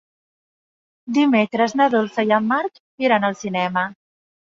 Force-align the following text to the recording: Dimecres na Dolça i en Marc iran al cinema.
Dimecres 1.17 1.75
na 1.81 1.87
Dolça 1.95 2.25
i 2.31 2.33
en 2.39 2.47
Marc 2.53 2.81
iran 3.09 3.29
al 3.29 3.37
cinema. 3.43 3.85